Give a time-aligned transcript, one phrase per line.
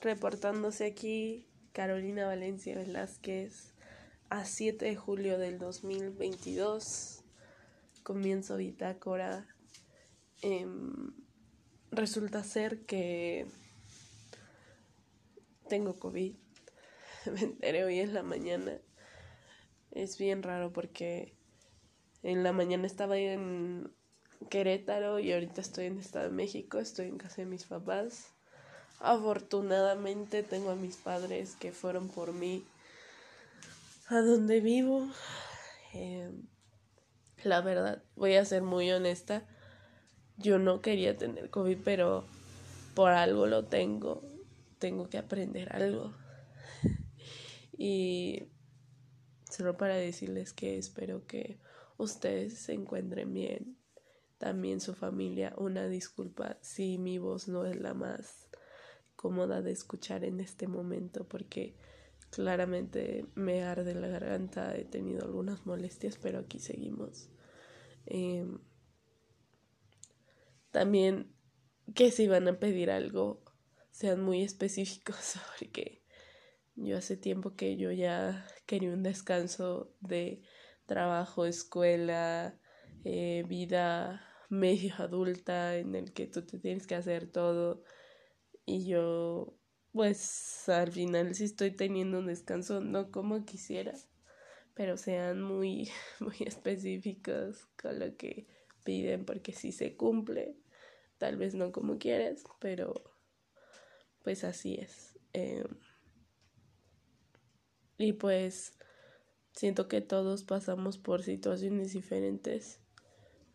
[0.00, 3.74] reportándose aquí Carolina Valencia Velázquez
[4.30, 7.22] a 7 de julio del 2022.
[8.02, 9.46] Comienzo bitácora.
[10.42, 11.12] Em,
[11.90, 13.46] resulta ser que
[15.68, 16.34] tengo COVID.
[17.32, 18.80] Me enteré hoy en la mañana.
[19.90, 21.34] Es bien raro porque
[22.22, 23.92] en la mañana estaba en
[24.48, 26.78] Querétaro y ahorita estoy en Estado de México.
[26.78, 28.32] Estoy en casa de mis papás.
[29.00, 32.66] Afortunadamente tengo a mis padres que fueron por mí
[34.08, 35.08] a donde vivo.
[35.94, 36.42] Em,
[37.42, 39.48] la verdad, voy a ser muy honesta.
[40.36, 42.26] Yo no quería tener COVID, pero
[42.94, 44.22] por algo lo tengo.
[44.78, 46.12] Tengo que aprender algo.
[47.78, 48.50] y
[49.50, 51.58] solo para decirles que espero que
[51.96, 53.78] ustedes se encuentren bien.
[54.36, 55.54] También su familia.
[55.56, 58.49] Una disculpa si mi voz no es la más
[59.20, 61.76] cómoda de escuchar en este momento porque
[62.30, 67.28] claramente me arde la garganta, he tenido algunas molestias, pero aquí seguimos.
[68.06, 68.60] Em,
[70.70, 71.34] también
[71.94, 73.44] que si van a pedir algo,
[73.90, 76.02] sean muy específicos porque
[76.74, 80.40] yo hace tiempo que yo ya quería un descanso de
[80.86, 82.58] trabajo, escuela,
[83.04, 87.84] eh, vida medio adulta en el que tú te tienes que hacer todo
[88.66, 89.56] y yo
[89.92, 93.94] pues al final sí estoy teniendo un descanso, no como quisiera,
[94.74, 98.46] pero sean muy, muy específicos con lo que
[98.84, 100.56] piden porque si se cumple,
[101.18, 102.94] tal vez no como quieres, pero
[104.22, 105.18] pues así es.
[105.32, 105.66] Em,
[107.98, 108.74] y pues
[109.52, 112.80] siento que todos pasamos por situaciones diferentes.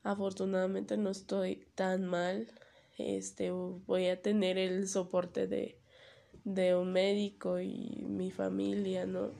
[0.03, 2.47] Afortunadamente no estoy tan mal
[2.97, 5.77] este voy a tener el soporte de,
[6.43, 9.31] de un médico y mi familia, ¿no?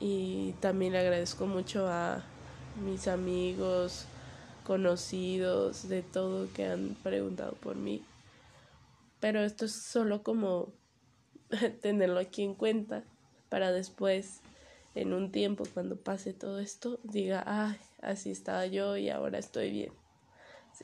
[0.00, 2.24] Y también le agradezco mucho a
[2.84, 4.04] mis amigos,
[4.64, 8.02] conocidos, de todo que han preguntado por mí.
[9.20, 10.72] Pero esto es solo como
[11.82, 13.02] tenerlo aquí en cuenta
[13.48, 14.40] para después,
[14.94, 19.70] en un tiempo, cuando pase todo esto, diga, ah, así estaba yo y ahora estoy
[19.70, 19.92] bien.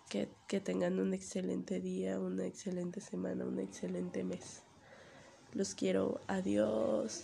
[0.08, 4.62] Que, que tengan un excelente día, una excelente semana, un excelente mes.
[5.52, 6.20] Los quiero.
[6.26, 7.22] Adiós.